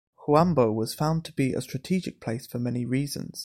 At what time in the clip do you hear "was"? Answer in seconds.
0.73-0.95